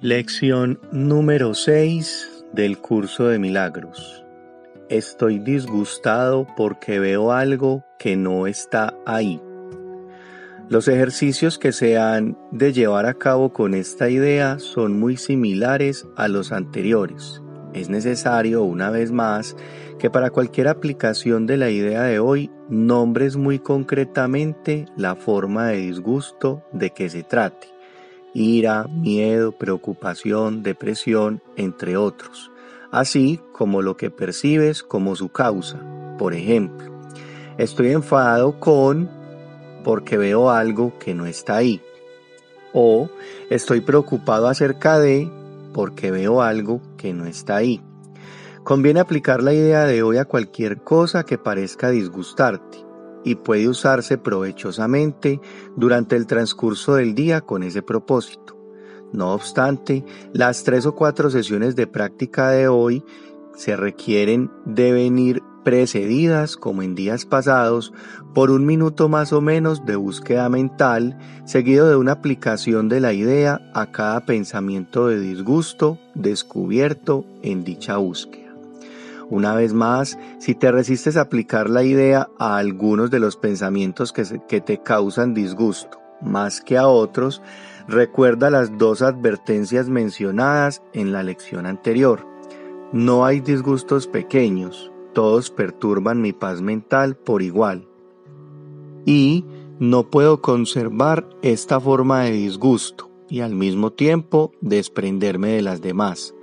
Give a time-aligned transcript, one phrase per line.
[0.00, 4.24] Lección número 6 del curso de milagros.
[4.88, 9.42] Estoy disgustado porque veo algo que no está ahí.
[10.68, 16.06] Los ejercicios que se han de llevar a cabo con esta idea son muy similares
[16.14, 17.42] a los anteriores.
[17.74, 19.56] Es necesario, una vez más,
[19.98, 25.78] que para cualquier aplicación de la idea de hoy nombres muy concretamente la forma de
[25.78, 27.77] disgusto de que se trate
[28.34, 32.50] ira, miedo, preocupación, depresión, entre otros,
[32.90, 35.80] así como lo que percibes como su causa.
[36.18, 36.92] Por ejemplo,
[37.58, 39.10] estoy enfadado con
[39.84, 41.80] porque veo algo que no está ahí.
[42.72, 43.08] O
[43.50, 45.30] estoy preocupado acerca de
[45.72, 47.82] porque veo algo que no está ahí.
[48.64, 52.87] Conviene aplicar la idea de hoy a cualquier cosa que parezca disgustarte
[53.24, 55.40] y puede usarse provechosamente
[55.76, 58.56] durante el transcurso del día con ese propósito.
[59.12, 63.04] No obstante, las tres o cuatro sesiones de práctica de hoy
[63.56, 67.92] se requieren de venir precedidas, como en días pasados,
[68.34, 73.12] por un minuto más o menos de búsqueda mental, seguido de una aplicación de la
[73.12, 78.47] idea a cada pensamiento de disgusto descubierto en dicha búsqueda.
[79.30, 84.12] Una vez más, si te resistes a aplicar la idea a algunos de los pensamientos
[84.12, 87.42] que, te causan disgusto, más que a otros,
[87.86, 92.26] recuerda las dos advertencias mencionadas en la lección anterior.
[92.92, 97.86] No hay disgustos pequeños, todos perturban mi paz mental por igual.
[99.04, 99.44] Y
[99.78, 106.34] no puedo conservar esta forma de disgusto y al mismo tiempo desprenderme de las demás.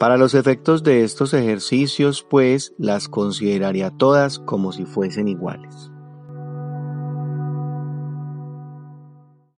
[0.00, 5.89] Para los efectos de estos ejercicios, pues, las consideraría todas como si fuesen iguales.